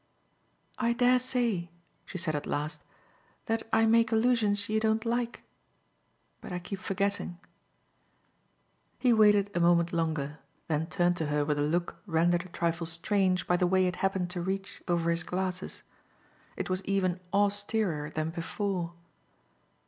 [0.79, 1.69] "I dare say,"
[2.07, 2.83] she said at last,
[3.45, 5.43] "that I make allusions you don't like.
[6.41, 7.37] But I keep forgetting."
[8.97, 12.87] He waited a moment longer, then turned to her with a look rendered a trifle
[12.87, 15.83] strange by the way it happened to reach over his glasses.
[16.57, 18.93] It was even austerer than before.